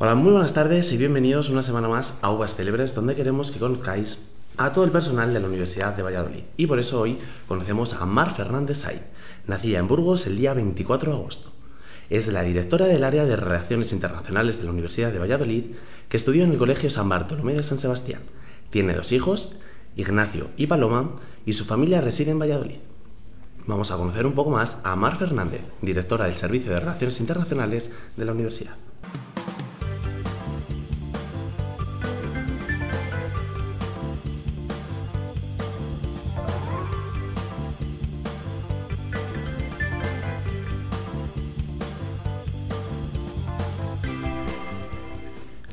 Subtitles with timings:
[0.00, 3.58] Hola, muy buenas tardes y bienvenidos una semana más a Uvas Célebres, donde queremos que
[3.58, 4.16] conozcáis
[4.56, 6.44] a todo el personal de la Universidad de Valladolid.
[6.56, 7.18] Y por eso hoy
[7.48, 9.02] conocemos a Mar Fernández Say,
[9.48, 11.50] nacida en Burgos el día 24 de agosto.
[12.10, 15.64] Es la directora del área de Relaciones Internacionales de la Universidad de Valladolid,
[16.08, 18.20] que estudió en el Colegio San Bartolomé de San Sebastián.
[18.70, 19.52] Tiene dos hijos,
[19.96, 22.78] Ignacio y Paloma, y su familia reside en Valladolid.
[23.66, 27.90] Vamos a conocer un poco más a Mar Fernández, directora del Servicio de Relaciones Internacionales
[28.16, 28.76] de la Universidad.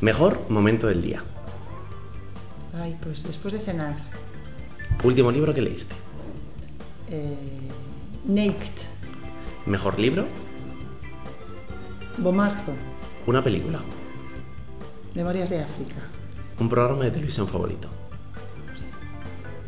[0.05, 1.23] Mejor momento del día.
[2.79, 3.95] Ay, pues después de cenar.
[5.03, 5.95] Último libro que leíste.
[7.09, 7.71] Eh,
[8.23, 8.75] Naked.
[9.65, 10.27] Mejor libro.
[12.19, 12.73] Bomarzo.
[13.25, 13.79] Una película.
[15.15, 15.95] Memorias de África.
[16.59, 17.89] Un programa de televisión favorito.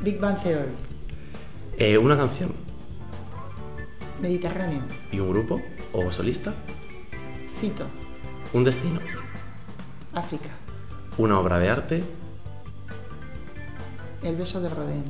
[0.02, 0.69] Big Bang Theory.
[1.80, 2.53] Eh, una canción.
[4.21, 4.83] Mediterráneo.
[5.11, 5.59] ¿Y un grupo
[5.93, 6.53] o solista?
[7.59, 7.88] Fito.
[8.53, 8.99] Un destino.
[10.17, 10.49] África.
[11.19, 12.03] Una obra de arte.
[14.23, 15.03] El beso de Rodin.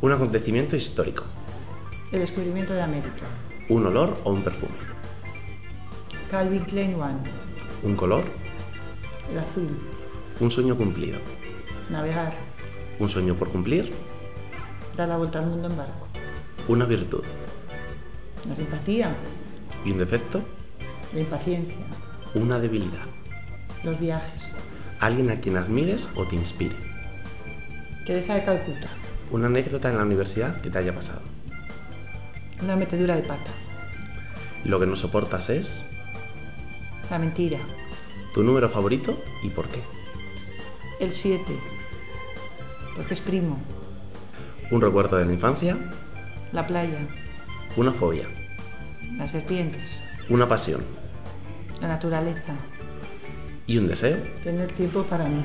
[0.00, 1.24] Un acontecimiento histórico.
[2.12, 3.26] El descubrimiento de América.
[3.68, 4.76] Un olor o un perfume.
[6.30, 7.18] Calvin Klein One.
[7.82, 8.24] Un color.
[9.32, 9.68] El azul.
[10.38, 11.18] Un sueño cumplido.
[11.90, 12.34] Navegar.
[13.00, 13.92] Un sueño por cumplir.
[14.96, 16.06] Dar la vuelta al mundo en barco.
[16.68, 17.24] Una virtud.
[18.48, 19.12] La simpatía.
[19.84, 20.40] Y un defecto.
[21.12, 21.74] La impaciencia.
[22.34, 23.19] Una debilidad.
[23.84, 24.42] Los viajes.
[25.00, 26.76] Alguien a quien admires o te inspire.
[28.06, 28.88] Teresa de Calcuta.
[29.30, 31.22] Una anécdota en la universidad que te haya pasado.
[32.62, 33.52] Una metedura de pata.
[34.64, 35.86] Lo que no soportas es
[37.10, 37.58] La mentira.
[38.34, 39.82] tu número favorito y por qué.
[41.00, 41.42] El 7.
[42.96, 43.58] Porque es primo.
[44.70, 45.76] Un recuerdo de la infancia.
[46.52, 46.98] La playa.
[47.76, 48.28] Una fobia.
[49.16, 49.88] Las serpientes.
[50.28, 50.82] Una pasión.
[51.80, 52.54] La naturaleza.
[53.66, 54.18] Y un deseo.
[54.42, 55.42] Tener tiempo para mí.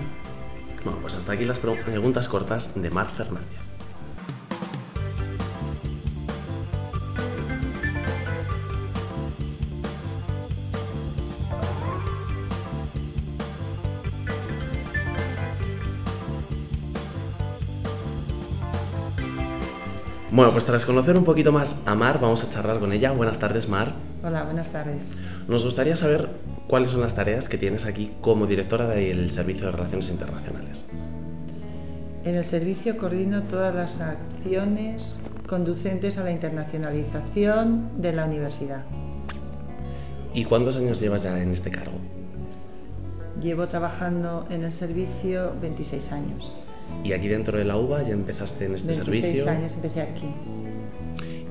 [0.83, 3.64] Bueno, pues hasta aquí las preguntas cortas de Mar Fernández.
[20.35, 23.13] Bueno, pues tras conocer un poquito más a Mar, vamos a charlar con ella.
[23.13, 23.93] Buenas tardes, Mar.
[24.21, 25.09] Hola, buenas tardes.
[25.47, 26.27] Nos gustaría saber
[26.67, 30.83] cuáles son las tareas que tienes aquí como directora del Servicio de Relaciones Internacionales.
[32.25, 35.15] En el servicio coordino todas las acciones
[35.47, 38.83] conducentes a la internacionalización de la universidad.
[40.33, 41.97] ¿Y cuántos años llevas ya en este cargo?
[43.41, 46.64] Llevo trabajando en el servicio 26 años.
[47.03, 49.49] Y aquí dentro de la UBA ya empezaste en este 26 servicio.
[49.49, 50.27] años empecé aquí.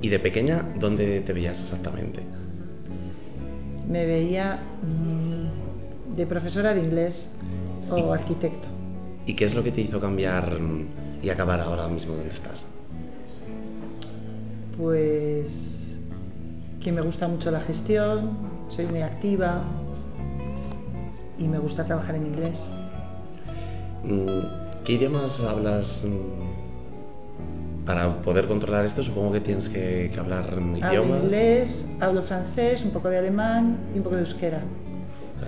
[0.02, 2.20] ¿Y de pequeña dónde te veías exactamente?
[3.88, 7.30] Me veía mm, de profesora de inglés
[7.90, 8.68] o arquitecto.
[9.26, 10.58] ¿Y qué es lo que te hizo cambiar
[11.22, 12.64] y acabar ahora mismo donde estás?
[14.76, 15.46] Pues
[16.82, 18.36] que me gusta mucho la gestión,
[18.68, 19.62] soy muy activa
[21.38, 22.70] y me gusta trabajar en inglés.
[24.04, 26.02] Mm, ¿Qué idiomas hablas?
[26.04, 31.22] mm, Para poder controlar esto supongo que tienes que, que hablar mm, Hablo idiomas.
[31.24, 34.62] inglés, hablo francés, un poco de alemán y un poco de euskera.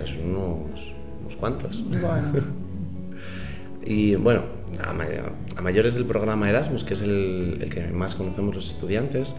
[0.03, 1.83] Es unos, unos cuantos.
[1.89, 2.31] Bueno,
[3.85, 4.41] Y bueno,
[4.83, 9.33] a mayores del programa Erasmus, que es el, el que más conocemos los estudiantes,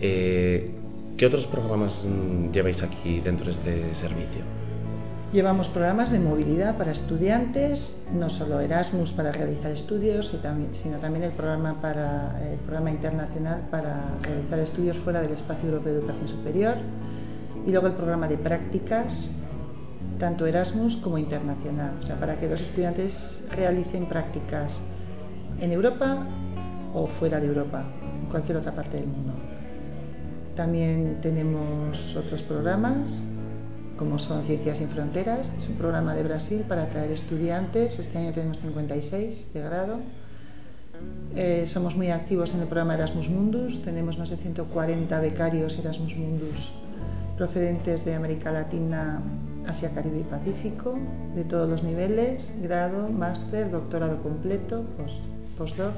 [0.00, 0.70] eh,
[1.16, 4.42] ¿qué otros programas mm, lleváis aquí dentro de este servicio?
[5.32, 10.32] Llevamos programas de movilidad para estudiantes, no solo Erasmus para realizar estudios,
[10.72, 15.94] sino también el programa, para, el programa internacional para realizar estudios fuera del espacio europeo
[15.94, 16.76] de educación superior,
[17.66, 19.12] y luego el programa de prácticas,
[20.18, 24.80] tanto Erasmus como internacional, o sea, para que los estudiantes realicen prácticas
[25.60, 26.24] en Europa
[26.94, 27.84] o fuera de Europa,
[28.22, 29.32] en cualquier otra parte del mundo.
[30.54, 33.22] También tenemos otros programas,
[33.96, 38.32] como son Ciencias sin Fronteras, es un programa de Brasil para atraer estudiantes, este año
[38.32, 39.98] tenemos 56 de grado.
[41.34, 46.16] Eh, somos muy activos en el programa Erasmus Mundus, tenemos más de 140 becarios Erasmus
[46.16, 46.72] Mundus
[47.36, 49.20] procedentes de América Latina,
[49.66, 50.94] Asia, Caribe y Pacífico,
[51.34, 55.26] de todos los niveles, grado, máster, doctorado completo, post-
[55.58, 55.92] postdoc.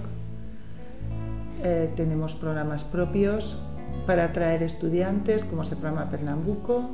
[1.62, 3.56] Eh, tenemos programas propios
[4.04, 6.90] para atraer estudiantes, como es el programa Pernambuco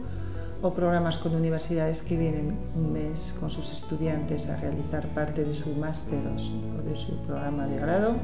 [0.64, 5.55] o programas con universidades que vienen un mes con sus estudiantes a realizar parte de
[5.55, 8.16] su máster o de su programa de grado,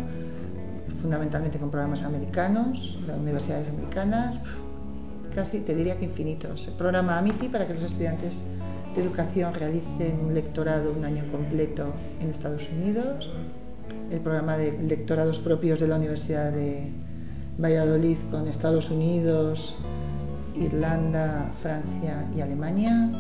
[1.02, 4.40] fundamentalmente con programas americanos, de universidades americanas,
[5.34, 6.66] casi te diría que infinitos.
[6.66, 8.34] El programa AMITI para que los estudiantes
[8.94, 11.92] de educación realicen un lectorado un año completo
[12.22, 13.28] en Estados Unidos,
[14.10, 16.90] el programa de lectorados propios de la Universidad de
[17.58, 19.76] Valladolid con Estados Unidos,
[20.54, 23.10] Irlanda, Francia y Alemania,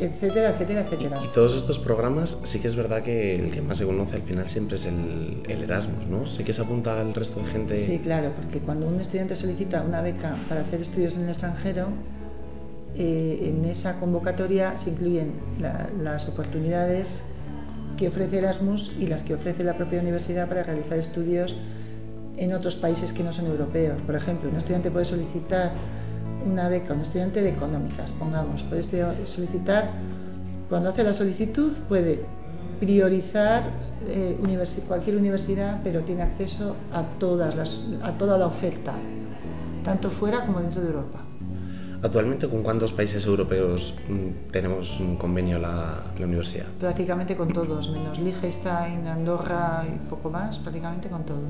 [0.00, 1.20] etcétera, etcétera, etcétera.
[1.24, 4.22] Y, todos estos programas sí que es verdad que el que más se conoce al
[4.22, 6.26] final siempre es el, Erasmus, ¿no?
[6.26, 7.76] Sí que se apunta al resto de gente.
[7.86, 11.88] Sí, claro, porque cuando un estudiante solicita una beca para hacer estudios en el extranjero,
[12.94, 15.32] eh, en esa convocatoria se incluyen
[16.02, 17.06] las oportunidades
[17.96, 21.54] que ofrece Erasmus y las que ofrece la propia universidad para realizar estudios
[22.36, 24.00] en otros países que no son europeos.
[24.02, 25.72] Por ejemplo, un estudiante puede solicitar
[26.46, 28.84] una beca, un estudiante de económicas, pongamos, puede
[29.26, 29.90] solicitar,
[30.68, 32.24] cuando hace la solicitud, puede
[32.78, 33.64] priorizar
[34.06, 34.38] eh,
[34.88, 38.94] cualquier universidad, pero tiene acceso a, todas las, a toda la oferta,
[39.84, 41.20] tanto fuera como dentro de Europa.
[42.02, 46.64] Actualmente, ¿con cuántos países europeos mm, tenemos un convenio la, la universidad?
[46.78, 51.42] Prácticamente con todos, menos Liechtenstein, Andorra y poco más, prácticamente con todos.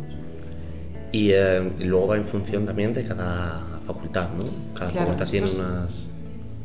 [1.12, 4.44] Y, eh, luego va en función también de cada facultad, ¿no?
[4.74, 6.08] Cada facultad tiene unas...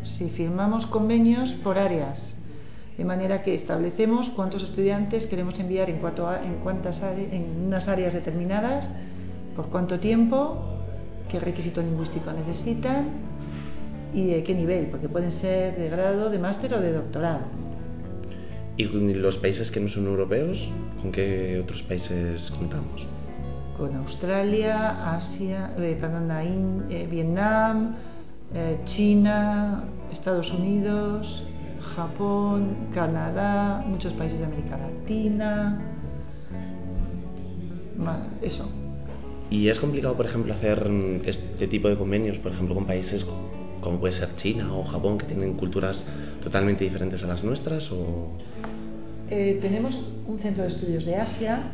[0.01, 2.35] Si firmamos convenios por áreas,
[2.97, 8.13] de manera que establecemos cuántos estudiantes queremos enviar en, cuanto en, cuántas en unas áreas
[8.13, 8.89] determinadas,
[9.55, 10.75] por cuánto tiempo,
[11.29, 13.07] qué requisito lingüístico necesitan
[14.13, 17.41] y de qué nivel, porque pueden ser de grado, de máster o de doctorado.
[18.77, 20.57] ¿Y los países que no son europeos,
[21.01, 23.05] con qué otros países contamos?
[23.77, 25.99] Con Australia, Asia, eh,
[26.89, 27.95] eh, Vietnam,
[28.53, 31.43] eh, China, Estados Unidos,
[31.95, 35.79] Japón, Canadá, muchos países de América Latina.
[38.41, 38.69] Eso.
[39.49, 40.89] ¿Y es complicado, por ejemplo, hacer
[41.25, 43.25] este tipo de convenios, por ejemplo, con países
[43.81, 46.03] como puede ser China o Japón, que tienen culturas
[46.41, 47.91] totalmente diferentes a las nuestras?
[47.91, 48.31] O...
[49.29, 49.97] tenemos
[50.27, 51.71] un centro de estudios de Asia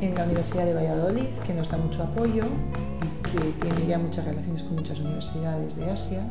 [0.00, 4.24] en la Universidad de Valladolid, que nos da mucho apoyo y que tiene ya muchas
[4.24, 6.24] relaciones con muchas universidades de Asia.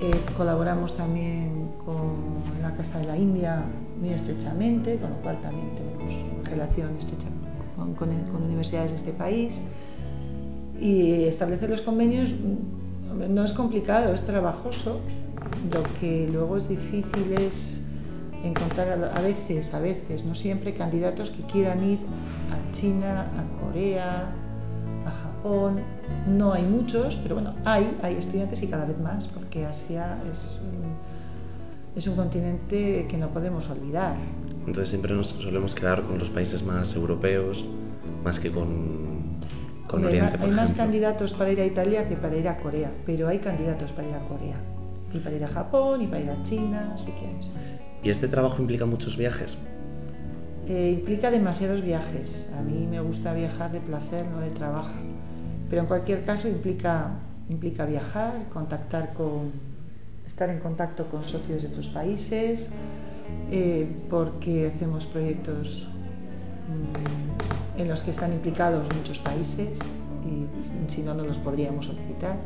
[0.00, 3.64] Eh, colaboramos también con la Casa de la India
[3.98, 7.26] muy estrechamente, con lo cual también tenemos relación estrecha
[7.76, 9.54] con, con universidades de este país.
[10.80, 15.00] Y establecer los convenios mm, no es complicado, es trabajoso.
[15.72, 17.77] Lo que luego es difícil es
[18.44, 21.98] encontrar a veces, a veces, no siempre, candidatos que quieran ir
[22.50, 24.30] a China, a Corea,
[25.06, 25.80] a Japón.
[26.26, 30.60] No hay muchos, pero bueno, hay, hay estudiantes y cada vez más, porque Asia es
[30.62, 34.16] un, es un continente que no podemos olvidar.
[34.66, 37.64] Entonces siempre nos solemos quedar con los países más europeos,
[38.22, 39.38] más que con,
[39.86, 40.38] con Oriente.
[40.40, 43.90] hay más candidatos para ir a Italia que para ir a Corea, pero hay candidatos
[43.92, 44.56] para ir a Corea.
[45.12, 47.50] Y para ir a Japón, y para ir a China, si quieres.
[48.02, 49.56] ¿Y este trabajo implica muchos viajes?
[50.68, 52.48] Eh, implica demasiados viajes.
[52.56, 54.94] A mí me gusta viajar de placer, no de trabajo.
[55.68, 57.10] Pero en cualquier caso implica,
[57.48, 59.52] implica viajar, contactar con,
[60.26, 62.66] estar en contacto con socios de otros países,
[63.50, 65.86] eh, porque hacemos proyectos
[66.68, 69.78] mm, en los que están implicados muchos países
[70.24, 72.36] y si no, no los podríamos solicitar.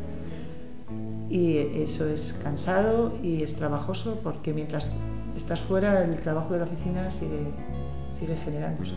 [1.29, 4.91] Y eso es cansado y es trabajoso porque mientras
[5.37, 7.51] estás fuera, el trabajo de la oficina sigue,
[8.19, 8.93] sigue generándose.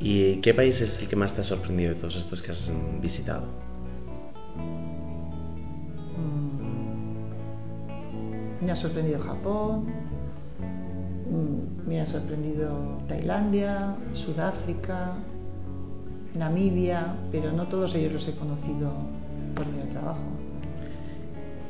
[0.00, 2.70] ¿Y qué país es el que más te ha sorprendido de todos estos que has
[3.02, 3.48] visitado?
[6.16, 7.10] Mm,
[8.64, 9.84] me ha sorprendido Japón,
[11.28, 15.16] mm, me ha sorprendido Tailandia, Sudáfrica,
[16.34, 18.90] Namibia, pero no todos ellos los he conocido
[19.54, 20.40] por mi trabajo.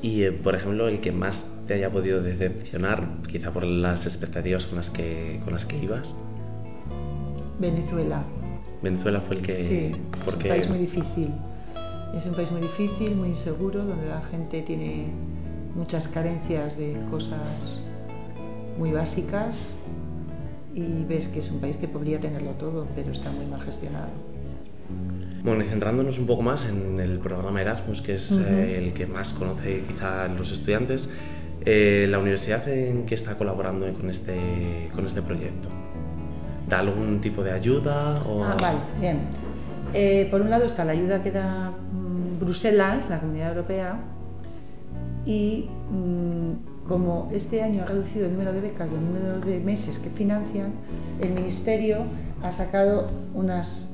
[0.02, 1.36] Y, eh, por ejemplo, el que más
[1.70, 6.12] te haya podido decepcionar, quizá por las expectativas con las que, con las que ibas?
[7.60, 8.24] Venezuela.
[8.82, 9.54] Venezuela fue el que...
[9.54, 11.32] Sí, es un país muy difícil.
[12.16, 15.12] Es un país muy difícil, muy inseguro, donde la gente tiene
[15.76, 17.80] muchas carencias de cosas
[18.76, 19.76] muy básicas
[20.74, 24.08] y ves que es un país que podría tenerlo todo, pero está muy mal gestionado.
[25.44, 29.06] Bueno, y centrándonos un poco más en el programa Erasmus, que es eh, el que
[29.06, 31.08] más conoce quizá los estudiantes,
[31.64, 35.68] eh, ¿La universidad en qué está colaborando con este, con este proyecto?
[36.68, 38.22] ¿Da algún tipo de ayuda?
[38.24, 38.42] O...
[38.44, 39.20] Ah, vale, bien.
[39.92, 43.98] Eh, por un lado está la ayuda que da mm, Bruselas, la Comunidad Europea,
[45.26, 49.60] y mm, como este año ha reducido el número de becas y el número de
[49.60, 50.72] meses que financian,
[51.20, 52.04] el Ministerio
[52.42, 53.86] ha sacado unas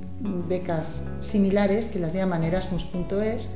[0.49, 0.87] becas
[1.21, 3.47] similares que las llaman Erasmus.es,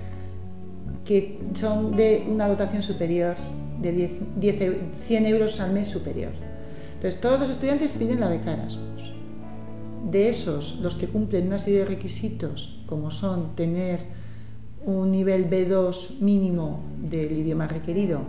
[1.05, 3.37] que son de una dotación superior
[3.81, 3.93] de
[4.41, 4.53] 10,
[5.07, 6.33] 100 euros al mes superior.
[6.95, 9.13] Entonces, todos los estudiantes piden la beca Erasmus.
[10.11, 14.01] De esos, los que cumplen una serie de requisitos, como son tener
[14.85, 18.21] un nivel B2 mínimo del idioma requerido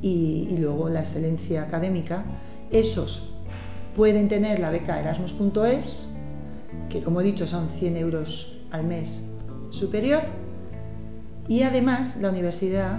[0.00, 2.24] y, y luego la excelencia académica,
[2.70, 3.22] esos
[3.96, 5.86] pueden tener la beca Erasmus.es,
[6.88, 9.22] que como he dicho son 100 euros al mes
[9.70, 10.22] superior,
[11.48, 12.98] y además la universidad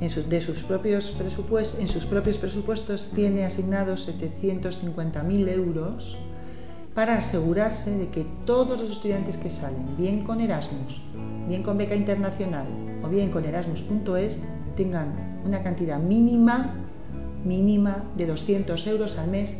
[0.00, 1.10] en sus, de sus propios
[2.38, 6.18] presupuestos, tiene asignados 750.000 euros
[6.94, 11.00] para asegurarse de que todos los estudiantes que salen, bien con Erasmus,
[11.48, 12.66] bien con beca internacional
[13.02, 14.38] o bien con Erasmus.es,
[14.76, 16.74] tengan una cantidad mínima,
[17.44, 19.54] mínima de 200 euros al mes,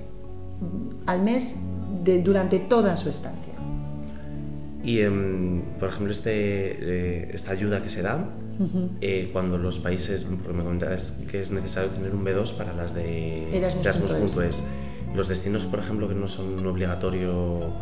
[1.06, 1.54] al mes
[2.04, 3.54] de, durante toda su estancia.
[4.82, 8.24] Y, em, por ejemplo, este, eh, esta ayuda que se da,
[9.00, 12.94] eh, cuando los países, porque me comentabas que es necesario tener un B2 para las
[12.94, 14.56] de Erasmus.es.
[15.14, 17.72] Los destinos, por ejemplo, que no son obligatorio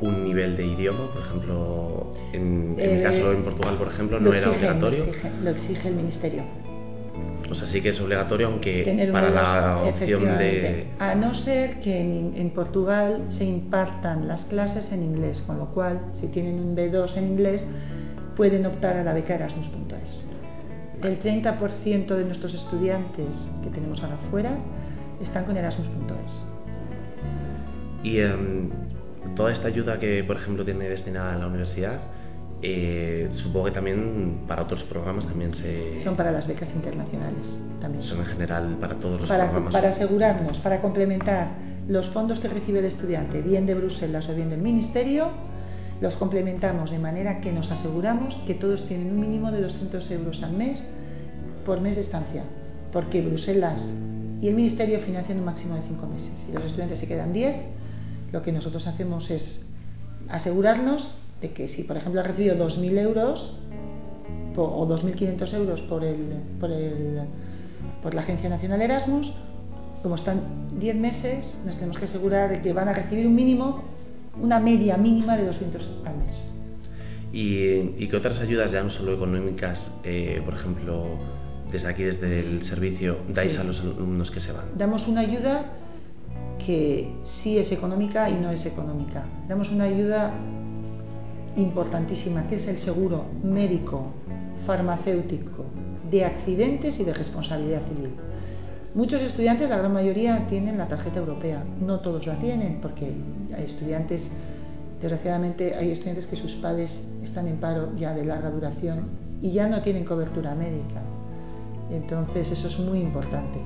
[0.00, 4.32] un nivel de idioma, por ejemplo, en, en mi caso en Portugal, por ejemplo, no
[4.32, 5.04] era obligatorio.
[5.04, 6.42] Lo exige, lo exige el Ministerio.
[7.50, 10.86] O sea, sí que es obligatorio, aunque para la opción de...
[11.00, 15.66] A no ser que en, en, Portugal se impartan las clases en inglés, con lo
[15.66, 17.66] cual, si tienen un B2 en inglés,
[18.36, 19.79] pueden optar a la beca Erasmus.es.
[21.02, 23.28] El 30% de nuestros estudiantes
[23.62, 24.58] que tenemos ahora afuera
[25.20, 26.46] están con Erasmus.es.
[28.02, 28.70] Y um,
[29.34, 32.00] toda esta ayuda que, por ejemplo, tiene destinada a la universidad,
[32.62, 35.98] eh, supongo que también para otros programas también se...
[36.00, 38.04] Son para las becas internacionales también.
[38.04, 39.72] Son en general para todos los para, programas.
[39.72, 41.48] Para asegurarnos, para complementar
[41.88, 45.30] los fondos que recibe el estudiante, bien de Bruselas o bien del Ministerio,
[46.00, 50.42] los complementamos de manera que nos aseguramos que todos tienen un mínimo de 200 euros
[50.42, 50.82] al mes
[51.64, 52.44] por mes de estancia,
[52.92, 53.86] porque Bruselas
[54.40, 56.30] y el Ministerio financian un máximo de 5 meses.
[56.46, 57.56] Si los estudiantes se quedan 10,
[58.32, 59.60] lo que nosotros hacemos es
[60.28, 61.08] asegurarnos
[61.40, 63.56] de que si, por ejemplo, ha recibido 2.000 euros
[64.56, 66.16] o 2.500 euros por, el,
[66.58, 67.20] por, el,
[68.02, 69.32] por la Agencia Nacional Erasmus,
[70.02, 73.82] como están 10 meses, nos tenemos que asegurar de que van a recibir un mínimo,
[74.40, 76.44] una media mínima de 200 al mes.
[77.32, 81.04] ¿Y, y qué otras ayudas, ya no solo económicas, eh, por ejemplo,
[81.70, 83.58] desde aquí, desde el servicio, dais Sí.
[83.58, 84.66] a los alumnos que se van?
[84.76, 85.66] Damos una ayuda
[86.64, 89.24] que sí es económica y no es económica.
[89.48, 90.32] Damos una ayuda
[91.56, 94.12] importantísima, que es el seguro médico,
[94.66, 95.64] farmacéutico,
[96.10, 98.10] de accidentes y de responsabilidad civil.
[98.92, 101.62] Muchos estudiantes, la gran mayoría, tienen la tarjeta europea.
[101.80, 103.14] No todos la tienen, porque
[103.56, 104.28] hay estudiantes,
[105.00, 106.90] desgraciadamente, hay estudiantes que sus padres
[107.22, 109.10] están en paro ya de larga duración
[109.42, 111.02] y ya no tienen cobertura médica.
[111.88, 113.60] Entonces, eso es muy importante.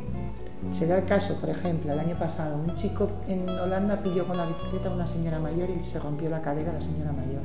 [0.78, 4.36] Se da el caso, por ejemplo, el año pasado, un chico en Holanda pilló con
[4.36, 7.42] la bicicleta a una señora mayor y se rompió la cadera a la señora mayor.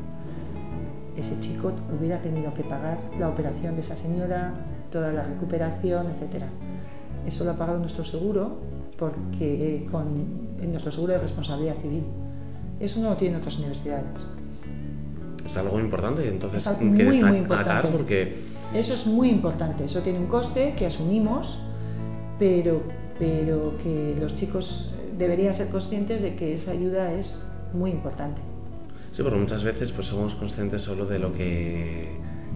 [1.16, 4.54] Ese chico hubiera tenido que pagar la operación de esa señora,
[4.92, 6.48] toda la recuperación, etcétera.
[7.26, 8.58] Eso lo ha pagado nuestro seguro,
[8.98, 12.04] porque eh, con en nuestro seguro de responsabilidad civil.
[12.80, 14.06] Eso no lo tienen otras universidades.
[15.46, 17.88] Es algo importante, entonces Es algo que muy, muy importante.
[17.90, 18.36] porque
[18.74, 19.86] Eso es muy importante.
[19.86, 21.58] Eso tiene un coste que asumimos,
[22.38, 22.82] pero,
[23.18, 27.42] pero que los chicos deberían ser conscientes de que esa ayuda es
[27.74, 28.42] muy importante.
[29.12, 32.08] Sí, porque muchas veces pues somos conscientes solo de lo que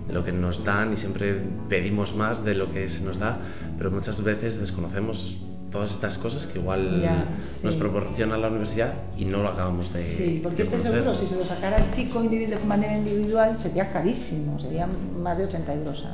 [0.08, 3.38] de lo que nos dan y siempre pedimos más de lo que se nos da,
[3.78, 5.38] pero muchas veces desconocemos
[5.72, 7.26] todas estas cosas que igual Ya,
[7.64, 7.80] nos sí.
[7.80, 11.46] proporciona la universidad y no lo acabamos de Sí, porque este seguro, si se lo
[11.46, 16.06] sacara el chico individu- de manera individual, sería carísimo, sería más de 80 euros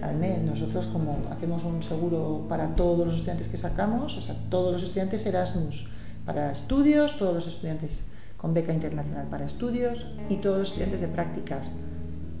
[0.00, 0.42] al mes.
[0.44, 4.82] Nosotros, como hacemos un seguro para todos los estudiantes que sacamos, o sea, todos los
[4.84, 5.84] estudiantes Erasmus
[6.24, 8.04] para estudios, todos los estudiantes
[8.36, 11.68] con beca internacional para estudios y todos los estudiantes de prácticas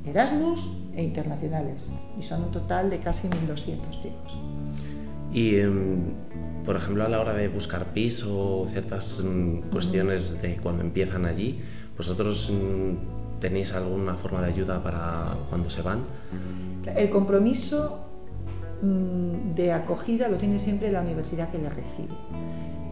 [0.08, 1.88] Erasmus e internacionales.
[2.18, 4.36] Y son un total de casi 1.200 chicos.
[5.32, 5.98] Y, em,
[6.64, 11.24] por ejemplo, a la hora de buscar piso o ciertas mm, cuestiones de cuando empiezan
[11.26, 11.60] allí,
[11.96, 16.00] ¿vosotros mm, tenéis alguna forma de ayuda para cuando se van?
[16.96, 18.04] El compromiso
[18.80, 22.14] de acogida lo tiene siempre la universidad que le recibe.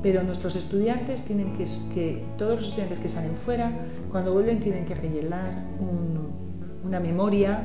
[0.03, 3.73] Pero nuestros estudiantes tienen que, que todos los estudiantes que salen fuera,
[4.11, 6.46] cuando vuelven tienen que rellenar un-
[6.87, 7.65] una memoria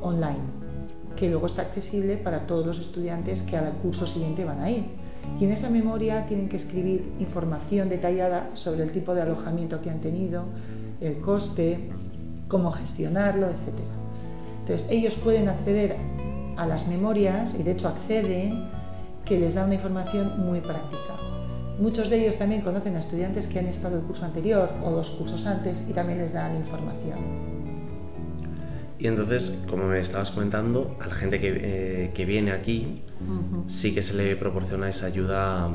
[0.00, 0.64] online.
[1.16, 4.84] que luego está accesible para todos los estudiantes que al curso siguiente van a ir.
[5.38, 9.90] Y en esa memoria tienen que escribir información detallada sobre el tipo de alojamiento que
[9.90, 10.44] han tenido,
[11.00, 11.88] el coste,
[12.48, 13.78] cómo gestionarlo, etc.
[14.62, 15.96] Entonces ellos pueden acceder
[16.56, 18.68] a las memorias y de hecho acceden
[19.24, 21.16] que les da una información muy práctica.
[21.78, 25.10] Muchos de ellos también conocen a estudiantes que han estado el curso anterior o dos
[25.10, 27.53] cursos antes y también les dan información.
[28.98, 33.02] Y entonces, como me estabas comentando, a la gente que, eh, que viene aquí
[33.68, 35.68] sí que se le proporciona esa ayuda.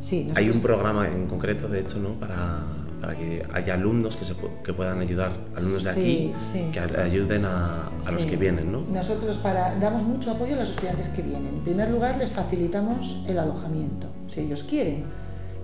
[0.00, 2.14] Sí, Hay un programa en concreto, de hecho, ¿no?
[2.18, 2.62] Para,
[3.00, 6.32] para que haya alumnos que, se, que puedan ayudar, alumnos de aquí,
[6.72, 8.82] que ayuden a, a los que vienen, ¿no?
[8.90, 11.54] Nosotros para, damos mucho apoyo a los estudiantes que vienen.
[11.56, 15.04] En primer lugar, les facilitamos el alojamiento, si ellos quieren.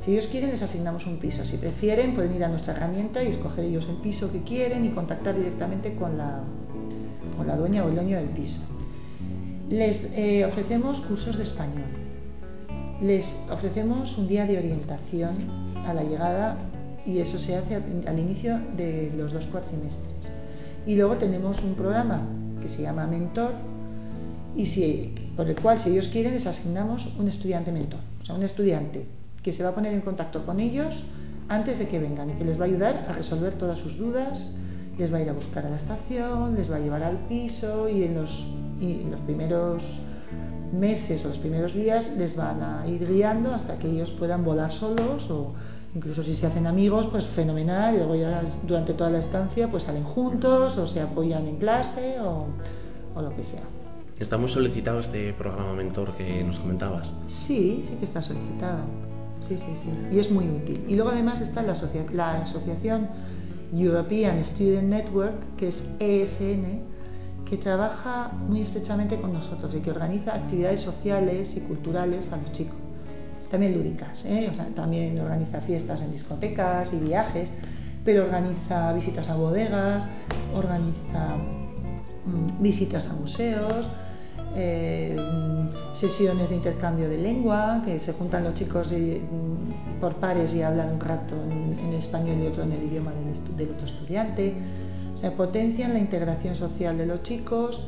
[0.06, 1.44] Si ellos quieren, les asignamos un piso.
[1.44, 4.90] Si prefieren, pueden ir a nuestra herramienta y escoger ellos el piso que quieren y
[4.90, 6.44] contactar directamente con la,
[7.36, 8.60] con la dueña o el dueño del piso.
[9.68, 11.88] Les eh, ofrecemos cursos de español.
[13.02, 16.56] Les ofrecemos un día de orientación a la llegada
[17.04, 20.30] y eso se hace al inicio de los dos cuatrimestres.
[20.86, 22.22] Y luego tenemos un programa
[22.62, 23.54] que se llama Mentor
[24.54, 28.36] y si, por el cual si ellos quieren les asignamos un estudiante mentor, o sea,
[28.36, 29.15] un estudiante
[29.46, 30.92] que se va a poner en contacto con ellos
[31.48, 34.52] antes de que vengan y que les va a ayudar a resolver todas sus dudas,
[34.98, 37.88] les va a ir a buscar a la estación, les va a llevar al piso
[37.88, 38.44] y en los,
[38.80, 39.84] y en los primeros
[40.72, 44.72] meses o los primeros días les van a ir guiando hasta que ellos puedan volar
[44.72, 45.54] solos o
[45.94, 49.84] Incluso si se hacen amigos, pues fenomenal, y luego ya durante toda la estancia pues
[49.84, 52.48] salen juntos o se apoyan en clase o,
[53.14, 53.62] o lo que sea.
[54.18, 57.14] ¿Está muy solicitado este programa mentor que nos comentabas?
[57.28, 59.15] Sí, sí que está solicitado.
[59.40, 59.90] Sí, sí, sí.
[60.12, 60.84] Y es muy útil.
[60.88, 61.72] Y luego además está la,
[62.40, 63.08] asociación
[63.72, 66.82] European Student Network, que es ESN,
[67.44, 72.52] que trabaja muy estrechamente con nosotros y que organiza actividades sociales y culturales a los
[72.52, 72.76] chicos
[73.50, 74.50] también lúdicas, ¿eh?
[74.74, 77.48] también organiza fiestas en discotecas y viajes,
[78.04, 80.08] pero organiza visitas a bodegas,
[80.54, 81.36] organiza
[82.24, 83.88] mm, visitas a museos,
[84.54, 85.16] eh,
[85.94, 90.94] sesiones de intercambio de lengua, que se juntan los chicos mm, por pares y hablan
[90.94, 94.54] un rato en, español y otro en el idioma del, del, otro estudiante.
[95.14, 97.80] O sea, potencian la integración social de los chicos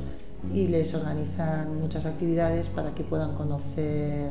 [0.52, 4.30] y les organizan muchas actividades para que puedan conocer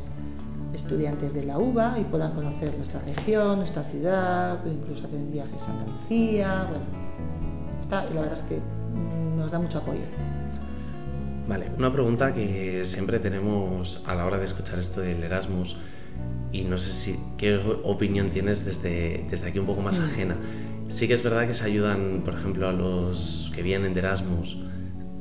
[0.74, 5.70] estudiantes de la UBA y puedan conocer nuestra región, nuestra ciudad, incluso hacen viajes a
[5.70, 6.66] Andalucía.
[6.68, 6.84] Bueno,
[7.80, 8.60] está, la verdad es que
[9.36, 10.02] nos da mucho apoyo.
[11.48, 15.74] Vale, una pregunta que siempre tenemos a la hora de escuchar esto del Erasmus
[16.52, 20.02] y no sé si qué opinión tienes desde, desde aquí un poco más mm.
[20.02, 20.36] ajena.
[20.90, 24.58] Sí que es verdad que se ayudan, por ejemplo, a los que vienen de Erasmus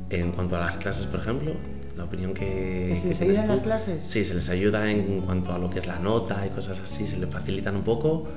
[0.10, 1.54] en cuanto a las clases, por ejemplo,
[1.96, 3.00] la opinión que...
[3.02, 4.04] se les ayuda en las clases?
[4.04, 7.08] Sí, se les ayuda en cuanto a lo que es la nota y cosas así,
[7.08, 8.28] se les facilitan un poco.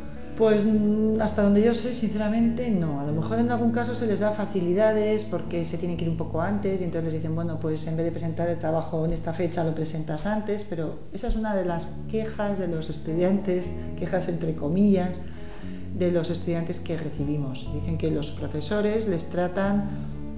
[0.40, 3.00] Pues mm, hasta donde yo sé, sinceramente, no.
[3.00, 6.10] A lo mejor en algún caso se les da facilidades porque se tienen que ir
[6.10, 9.04] un poco antes y entonces les dicen, bueno, pues en vez de presentar el trabajo
[9.04, 12.88] en esta fecha lo presentas antes, pero esa es una de las quejas de los
[12.88, 13.66] estudiantes,
[13.98, 15.20] quejas entre comillas,
[15.94, 17.68] de los estudiantes que recibimos.
[17.74, 19.90] Dicen que los profesores les tratan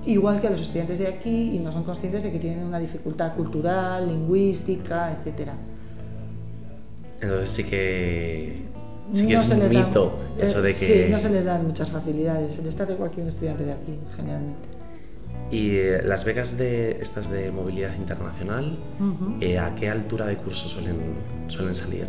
[0.04, 2.80] igual que a los estudiantes de aquí y no son conscientes de que tienen una
[2.80, 5.54] dificultad cultural, lingüística, etcétera.
[7.20, 8.71] Entonces sí que,
[9.12, 11.06] sí que es un mito eso de que...
[11.06, 13.72] Sí, no se les dan muchas facilidades, se les trata igual que un estudiante de
[13.72, 14.68] aquí, generalmente.
[15.50, 18.78] ¿Y eh, las becas de estas de movilidad internacional,
[19.40, 21.16] eh, a qué altura de curso suelen,
[21.48, 22.06] suelen salir?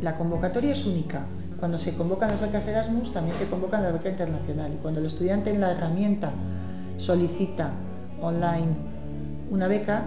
[0.00, 1.26] La convocatoria es única.
[1.60, 4.72] Cuando se convocan las becas Erasmus, también se convocan la beca internacional.
[4.74, 6.32] Y cuando el estudiante en la herramienta
[6.96, 7.72] solicita
[8.20, 8.88] online
[9.50, 10.04] una beca,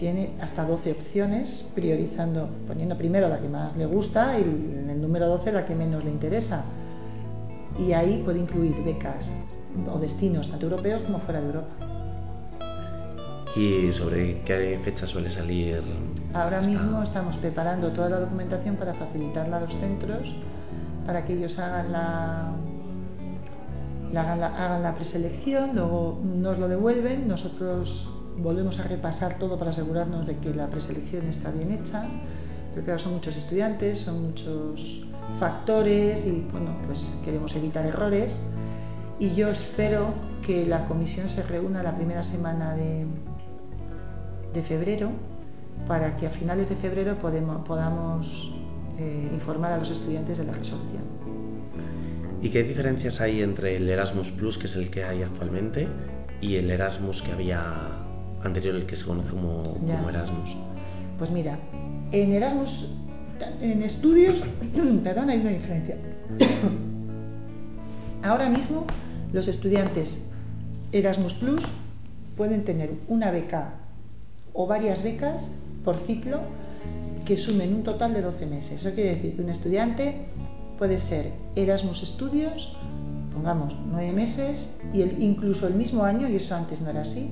[0.00, 5.00] tiene hasta 12 opciones, priorizando, poniendo primero la que más le gusta y en el
[5.00, 6.64] número 12 la que menos le interesa.
[7.78, 9.30] Y ahí puede incluir becas
[9.92, 11.68] o destinos tanto europeos como fuera de Europa.
[13.54, 15.82] ¿Y sobre qué fecha suele salir?
[16.32, 20.34] Ahora mismo estamos preparando toda la documentación para facilitarla a los centros,
[21.04, 22.52] para que ellos hagan la,
[24.14, 28.08] hagan la, preselección, luego nos lo devuelven, nosotros
[28.42, 32.06] volvemos a repasar todo para asegurarnos de que la preselección está bien hecha,
[32.70, 35.04] porque claro, son muchos estudiantes, son muchos
[35.38, 38.36] factores y bueno, pues queremos evitar errores
[39.18, 40.14] y yo espero
[40.46, 43.06] que la comisión se reúna la primera semana de,
[44.54, 45.10] de febrero
[45.86, 48.26] para que a finales de febrero podemos, podamos
[48.98, 51.02] eh, informar a los estudiantes de la resolución.
[52.42, 55.88] ¿Y qué diferencias hay entre el Erasmus Plus, que es el que hay actualmente,
[56.40, 57.99] y el Erasmus que había
[58.42, 60.50] anterior al que se conoce como, como Erasmus.
[61.18, 61.58] Pues mira,
[62.12, 62.88] en Erasmus,
[63.60, 64.42] en estudios,
[65.04, 65.96] perdón, hay una diferencia.
[68.22, 68.86] Ahora mismo
[69.32, 70.18] los estudiantes
[70.92, 71.62] Erasmus Plus
[72.36, 73.74] pueden tener una beca
[74.52, 75.46] o varias becas
[75.84, 76.40] por ciclo
[77.24, 78.80] que sumen un total de 12 meses.
[78.80, 80.26] Eso quiere decir que un estudiante
[80.78, 82.76] puede ser Erasmus Estudios,
[83.32, 87.28] pongamos 9 meses, y el, incluso el mismo año, y eso antes no era así,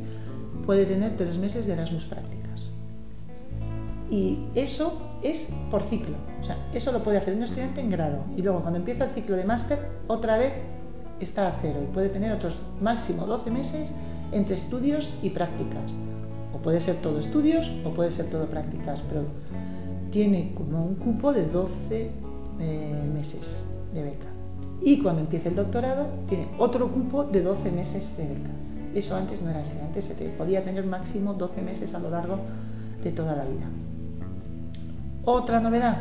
[0.68, 2.68] puede tener 3 meses de Erasmus prácticas.
[4.11, 6.14] Y eso es por ciclo.
[6.42, 8.18] O sea, eso lo puede hacer un estudiante en grado.
[8.37, 9.78] Y luego cuando empieza el ciclo de máster,
[10.09, 10.52] otra vez
[11.20, 13.88] está a cero y puede tener otros máximo 12 meses
[14.31, 15.90] entre estudios y prácticas.
[16.52, 19.22] O puede ser todo estudios o puede ser todo prácticas, pero
[20.11, 22.11] tiene como un cupo de 12
[22.61, 24.28] eh, meses de beca.
[24.83, 28.67] Y cuando empiece el doctorado tiene otro cupo de 12 meses de beca.
[28.98, 32.40] Eso antes no era así, antes se podía tener máximo 12 meses a lo largo
[33.00, 33.66] de toda la vida.
[35.24, 35.98] Otra novedad,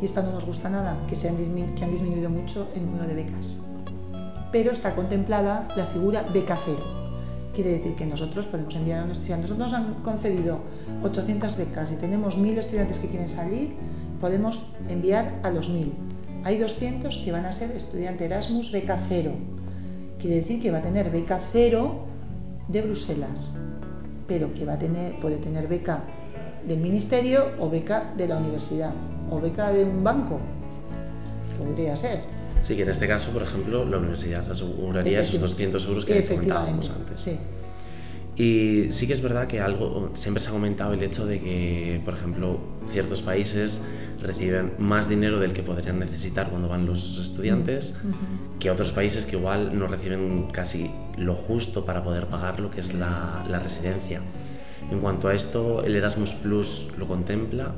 [0.00, 1.36] y esta no nos gusta nada, que, se han,
[1.74, 3.56] que han disminuido mucho el número de becas.
[4.52, 7.00] Pero está contemplada la figura beca cero
[7.52, 9.48] Quiere decir que nosotros podemos enviar a un estudiante.
[9.48, 10.60] Nosotros nos han concedido
[11.02, 13.74] 800 becas y tenemos 1.000 estudiantes que quieren salir,
[14.20, 14.56] podemos
[14.88, 15.90] enviar a los 1.000.
[16.44, 19.32] Hay 200 que van a ser estudiante Erasmus beca cero.
[20.20, 22.06] Quiere decir que va a tener beca cero
[22.70, 23.54] de Bruselas,
[24.26, 26.04] pero que va a tener, puede tener beca
[26.66, 28.92] del ministerio o beca de la universidad
[29.30, 30.40] o beca de un banco.
[31.58, 32.20] Podría ser.
[32.62, 36.90] Sí, que en este caso, por ejemplo, la universidad aseguraría esos 200 euros que comentábamos
[36.90, 37.20] antes.
[37.20, 37.38] Sí.
[38.36, 42.00] Y sí que es verdad que algo siempre se ha comentado el hecho de que,
[42.04, 42.58] por ejemplo,
[42.92, 43.78] ciertos países
[44.22, 47.94] reciben más dinero del que podrían necesitar cuando van los estudiantes
[48.58, 52.80] que otros países que igual no reciben casi lo justo para poder pagar lo que
[52.80, 54.20] es la, la residencia.
[54.90, 57.74] En cuanto a esto, ¿el Erasmus Plus lo contempla?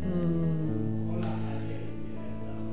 [0.00, 1.20] Mm,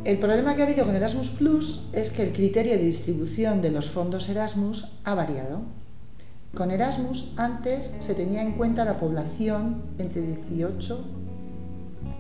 [0.06, 3.72] el problema que ha habido con Erasmus Plus es que el criterio de distribución de
[3.72, 5.64] los fondos Erasmus ha variado.
[6.56, 11.17] Con Erasmus antes se tenía en cuenta la población entre 18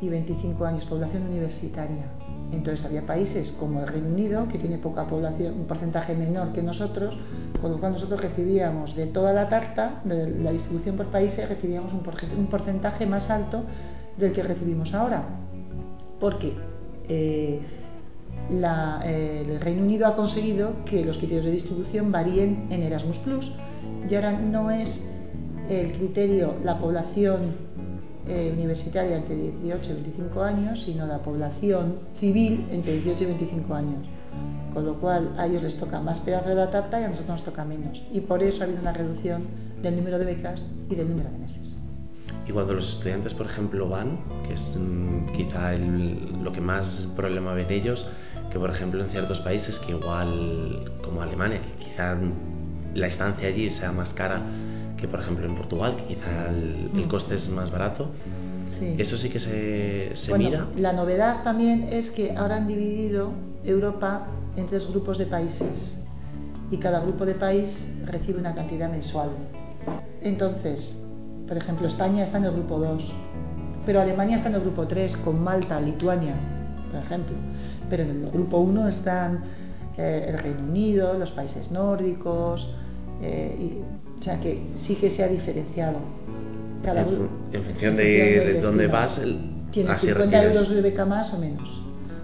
[0.01, 2.05] y 25 años, población universitaria.
[2.51, 6.63] Entonces había países como el Reino Unido, que tiene poca población, un porcentaje menor que
[6.63, 7.17] nosotros,
[7.61, 11.91] con lo cual nosotros recibíamos de toda la tarta, de la distribución por países, recibíamos
[11.93, 13.63] un porcentaje más alto
[14.17, 15.23] del que recibimos ahora.
[16.19, 16.53] ¿Por qué?
[17.09, 17.59] Eh,
[18.49, 23.19] el Reino Unido ha conseguido que los criterios de distribución varíen en Erasmus
[24.09, 25.01] y ahora no es
[25.69, 27.67] el criterio la población
[28.27, 33.73] eh, universitaria entre 18 y 25 años, sino la población civil entre 18 y 25
[33.73, 34.07] años.
[34.73, 37.37] Con lo cual a ellos les toca más pedazo de la tarta y a nosotros
[37.37, 38.01] nos toca menos.
[38.11, 39.47] Y por eso ha habido una reducción
[39.81, 41.77] del número de becas y del número de meses.
[42.47, 47.53] Y cuando los estudiantes, por ejemplo, van, que es mm, quizá lo que más problema
[47.53, 48.05] ven ellos,
[48.51, 52.17] que por ejemplo en ciertos países que igual como Alemania, que quizá
[52.93, 54.41] la estancia allí sea más cara
[54.97, 57.07] que por ejemplo en Portugal, que quizá el, mm.
[57.07, 58.09] coste es más barato.
[58.97, 60.67] Eso sí que se, se mira.
[60.75, 63.31] La novedad también es que ahora han dividido
[63.63, 65.95] Europa en tres grupos de países
[66.69, 67.73] y cada grupo de país
[68.05, 69.29] recibe una cantidad mensual.
[70.21, 70.95] Entonces,
[71.47, 73.03] por ejemplo, España está en el grupo 2,
[73.85, 76.35] pero Alemania está en el grupo 3 con Malta, Lituania,
[76.91, 77.35] por ejemplo
[77.89, 79.43] pero en el grupo 1 están
[79.97, 82.67] eh, el Reino Unido, los países nórdicos,
[83.21, 83.81] eh,
[84.19, 85.99] o sea que sí que se ha diferenciado.
[86.83, 89.39] Cada en, función de, dónde vas, el,
[89.71, 91.69] tiene 50 euros de beca más o menos.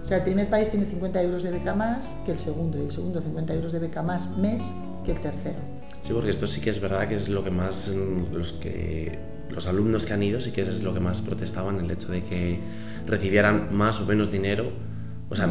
[0.04, 2.82] O sea, el primer país tiene 50 euros de beca más que el segundo, y
[2.82, 4.62] el segundo 50 euros de beca más mes
[5.04, 5.58] que el tercero.
[6.02, 9.18] Sí, porque esto sí que es verdad que es lo que más mm, los que
[9.48, 12.24] los alumnos que han ido sí que es lo que más protestaban el hecho de
[12.24, 12.58] que
[13.06, 14.72] recibieran más o menos dinero
[15.30, 15.48] o sea,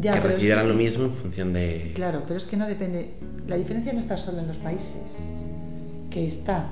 [0.00, 1.92] que recibieran lo mismo en función de...
[1.94, 3.16] Claro, pero es que no depende...
[3.46, 4.86] La diferencia no está solo en los países,
[6.16, 6.64] que está,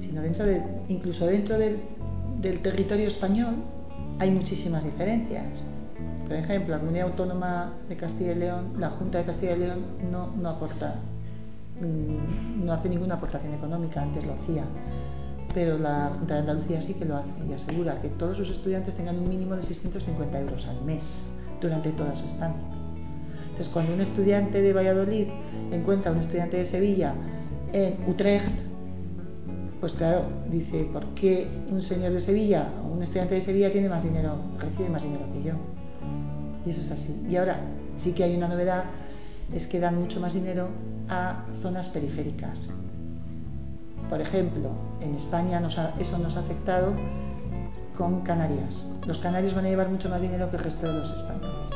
[0.00, 1.78] sino dentro de, incluso dentro del,
[2.40, 3.54] del territorio español
[4.18, 5.44] hay muchísimas diferencias.
[6.26, 9.84] Por ejemplo, la Comunidad Autónoma de Castilla y León, la Junta de Castilla y León
[10.10, 10.96] no, no aporta,
[11.80, 14.64] mm, no hace ninguna aportación económica, antes lo hacía
[15.54, 18.94] pero la Junta de Andalucía sí que lo hace y asegura que todos sus estudiantes
[18.96, 21.02] tengan un mínimo de 650 euros al mes
[21.60, 22.68] durante toda su estancia.
[23.44, 25.28] Entonces, cuando un estudiante de Valladolid
[25.72, 27.14] encuentra a un estudiante de Sevilla
[27.72, 28.67] en Utrecht,
[29.80, 33.88] pues claro, dice, ¿por qué un señor de Sevilla o un estudiante de Sevilla tiene
[33.88, 35.54] más dinero, recibe más dinero que yo?
[36.66, 37.26] Y eso es así.
[37.28, 37.60] Y ahora
[38.02, 38.84] sí que hay una novedad,
[39.54, 40.68] es que dan mucho más dinero
[41.08, 42.68] a zonas periféricas.
[44.10, 45.60] Por ejemplo, en España
[45.98, 46.92] eso nos ha afectado
[47.96, 48.90] con Canarias.
[49.06, 51.74] Los canarios van a llevar mucho más dinero que el resto de los españoles.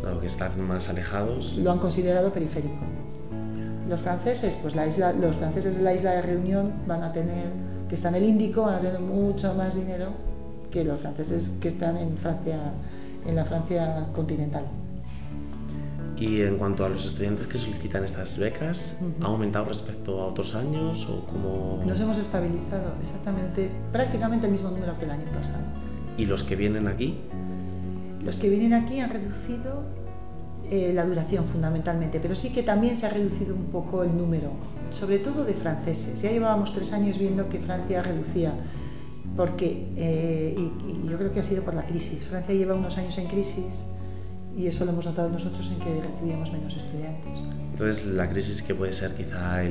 [0.00, 1.56] Claro, que están más alejados.
[1.56, 2.74] Lo han considerado periférico.
[3.88, 7.50] Los franceses, pues la isla, los franceses de la isla de Reunión van a tener,
[7.88, 10.08] que están en el Índico, van a tener mucho más dinero
[10.70, 12.58] que los franceses que están en Francia,
[13.24, 14.64] en la Francia continental.
[16.18, 18.80] Y en cuanto a los estudiantes que solicitan estas becas,
[19.20, 21.82] ¿ha aumentado respecto a otros años o cómo?
[21.86, 25.62] Nos hemos estabilizado exactamente, prácticamente el mismo número que el año pasado.
[26.16, 27.18] ¿Y los que vienen aquí?
[28.22, 29.84] Los que vienen aquí han reducido
[30.70, 34.50] eh, la duración fundamentalmente, pero sí que también se ha reducido un poco el número,
[34.90, 36.20] sobre todo de franceses.
[36.20, 38.52] Ya llevábamos tres años viendo que Francia reducía,
[39.36, 42.24] porque, eh, y yo creo que ha sido por la crisis.
[42.26, 43.64] Francia lleva unos años en crisis
[44.56, 47.44] y eso lo hemos notado nosotros en que recibíamos menos estudiantes.
[47.72, 49.62] Entonces, la crisis que puede ser quizá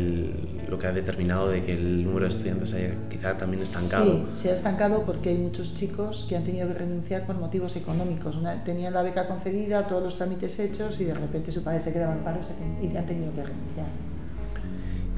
[0.69, 4.05] lo que ha determinado de que el número de estudiantes haya quizá también estancado.
[4.05, 7.75] Sí, se ha estancado porque hay muchos chicos que han tenido que renunciar por motivos
[7.75, 8.39] económicos.
[8.63, 12.13] tenían la beca concedida, todos los trámites hechos y de repente su padre se quedaba
[12.13, 12.41] en paro
[12.79, 13.87] y han tenido que renunciar.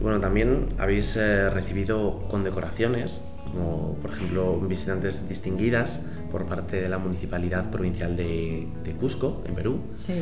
[0.01, 5.99] bueno, también habéis eh, recibido condecoraciones, como por ejemplo visitantes distinguidas
[6.31, 8.67] por parte de la Municipalidad Provincial de,
[8.99, 9.79] Cusco, en Perú.
[9.97, 10.13] Sí.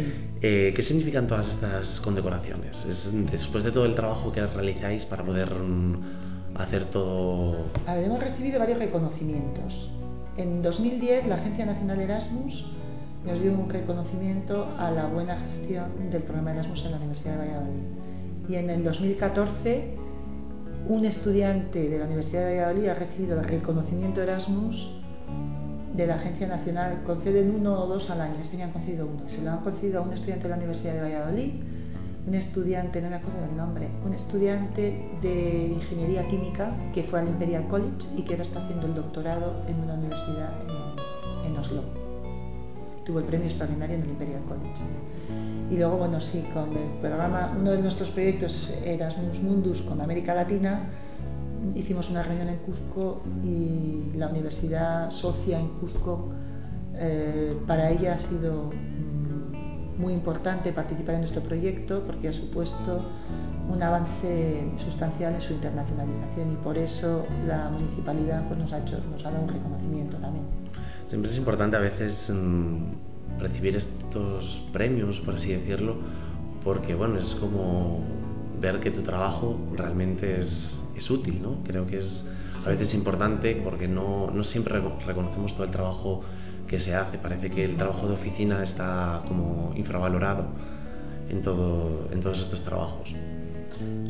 [0.42, 2.86] Eh, ¿Qué significan todas estas condecoraciones?
[3.32, 7.66] después de todo el trabajo que realizáis para poder mm, hacer todo...
[7.86, 9.90] A ver, hemos recibido varios reconocimientos.
[10.38, 12.66] En 2010 la Agencia Nacional Erasmus
[13.26, 17.38] nos dio un reconocimiento a la buena gestión del programa Erasmus en la Universidad de
[17.40, 17.84] Valladolid.
[18.48, 20.05] Y en el 2014
[20.88, 24.88] un estudiante de la Universidad de Valladolid ha recibido el reconocimiento Erasmus
[25.96, 29.28] de la Agencia Nacional conceden uno o dos al año, este año han concedido uno,
[29.30, 31.54] se lo han concedido a un estudiante de la Universidad de Valladolid,
[32.28, 37.30] un estudiante, no me acuerdo del nombre, un estudiante de Ingeniería Química que fue al
[37.30, 40.54] Imperial College y que ahora está haciendo el doctorado en una universidad
[41.46, 42.05] en, Oslo.
[43.06, 44.82] Tuvo el premio extraordinario en el Imperial College.
[45.70, 50.34] Y luego, bueno, sí, con el programa, uno de nuestros proyectos Erasmus Mundus con América
[50.34, 50.90] Latina,
[51.74, 56.30] hicimos una reunión en Cuzco y la universidad socia en Cuzco,
[56.98, 63.02] eh, para ella ha sido mm, muy importante participar en nuestro proyecto porque ha supuesto
[63.70, 69.00] un avance sustancial en su internacionalización y por eso la municipalidad pues, nos, ha hecho,
[69.12, 70.65] nos ha dado un reconocimiento también.
[71.08, 75.96] Siempre es importante a veces mm, recibir estos premios, por así decirlo,
[76.64, 78.04] porque bueno, es como
[78.60, 81.58] ver que tu trabajo realmente es es útil, ¿no?
[81.64, 82.24] Creo que es
[82.66, 86.22] a veces importante porque no, no siempre reconocemos todo el trabajo
[86.68, 87.18] que se hace.
[87.18, 90.46] Parece que el trabajo de oficina está como infravalorado
[91.30, 93.14] en, todo, en todos estos trabajos.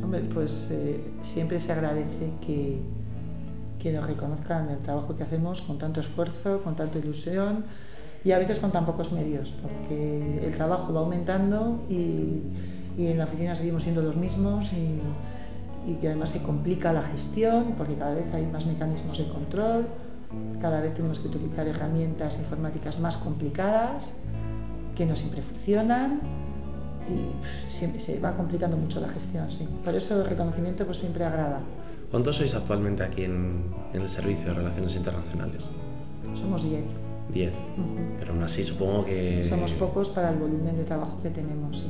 [0.03, 0.99] Hombre, pues eh,
[1.33, 2.79] siempre se agradece que,
[3.85, 7.65] que nos reconozcan el trabajo que hacemos con tanto esfuerzo, con tanta ilusión
[8.23, 12.41] y a veces con tan pocos medios, porque el trabajo va aumentando y,
[12.97, 15.01] y en la oficina seguimos siendo los mismos y
[15.85, 19.85] y que además se complica la gestión porque cada vez hay más mecanismos de control,
[20.59, 24.11] cada vez tenemos que utilizar herramientas informáticas más complicadas
[24.95, 26.21] que no siempre funcionan
[27.07, 29.51] y siempre se va complicando mucho la gestión.
[29.51, 29.67] Sí.
[29.83, 31.59] Por eso el reconocimiento pues siempre agrada.
[32.11, 33.63] ¿Cuántos sois actualmente aquí en,
[33.93, 35.69] el Servicio de Relaciones Internacionales?
[36.35, 36.83] Somos 10.
[37.33, 37.53] 10.
[38.19, 39.47] Pero aún así supongo que...
[39.49, 41.87] Somos pocos para el volumen de trabajo que tenemos, sí.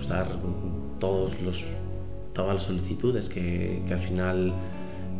[0.00, 0.28] Usar
[0.98, 1.62] todos los
[2.32, 4.54] todas las solicitudes que, que al final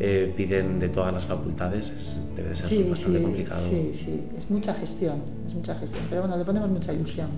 [0.00, 3.68] eh, piden de todas las facultades debe ser bastante complicado.
[3.68, 7.28] Sí, sí, es mucha gestión, es mucha gestión, pero bueno, le ponemos mucha ilusión.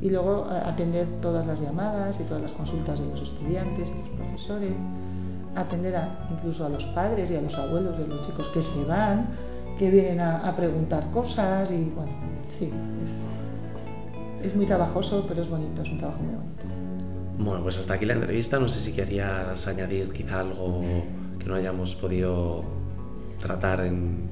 [0.00, 4.08] Y luego atender todas las llamadas y todas las consultas de los estudiantes, de los
[4.10, 4.72] profesores,
[5.60, 8.84] atender a, incluso a los padres y a los abuelos de los chicos que se
[8.84, 9.26] van,
[9.78, 12.12] que vienen a, preguntar cosas y bueno,
[12.58, 12.70] sí,
[14.40, 16.64] es, es muy trabajoso, pero es bonito, es un trabajo muy bonito.
[17.38, 18.58] Bueno, pues hasta aquí la entrevista.
[18.58, 20.82] No sé si querías añadir quizá algo
[21.38, 22.64] que no hayamos podido
[23.40, 24.28] tratar en,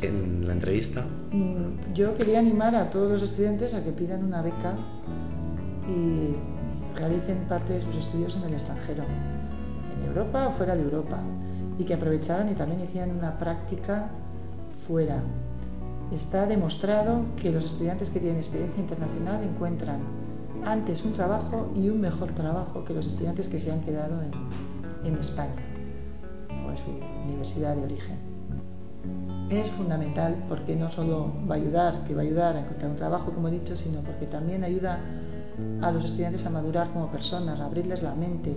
[0.00, 1.04] en la entrevista.
[1.32, 4.76] Mm, yo quería animar a todos los estudiantes a que pidan una beca
[5.88, 6.34] y
[6.96, 9.02] realicen parte de sus estudios en el extranjero,
[10.06, 11.18] Europa o fuera de Europa,
[11.78, 14.08] y que aprovecharan y también hicieran una práctica
[14.86, 15.22] fuera.
[16.12, 20.00] Está demostrado que los estudiantes que tienen experiencia internacional encuentran
[20.64, 24.32] antes un trabajo y un mejor trabajo que los estudiantes que se han quedado en,
[25.06, 25.62] en España
[26.66, 26.90] o en su
[27.26, 28.34] universidad de origen.
[29.50, 32.96] Es fundamental porque no solo va a ayudar, que va a ayudar a encontrar un
[32.96, 35.00] trabajo, como he dicho, sino porque también ayuda
[35.82, 38.56] a los estudiantes a madurar como personas, a abrirles la mente,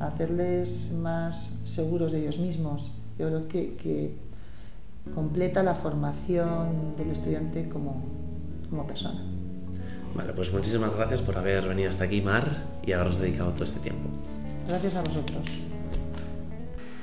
[0.00, 2.90] hacerles más seguros de ellos mismos.
[3.18, 4.14] Yo creo que, que
[5.14, 8.02] completa la formación del estudiante como,
[8.70, 9.20] como persona.
[10.14, 13.80] Vale, pues muchísimas gracias por haber venido hasta aquí, Mar, y haberos dedicado todo este
[13.80, 14.08] tiempo.
[14.68, 15.44] Gracias a vosotros.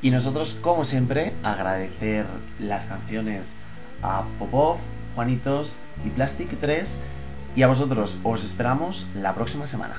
[0.01, 2.25] Y nosotros, como siempre, agradecer
[2.59, 3.45] las canciones
[4.01, 4.77] a Popov,
[5.13, 5.75] Juanitos
[6.05, 6.89] y Plastic 3.
[7.55, 9.95] Y a vosotros os esperamos la próxima semana.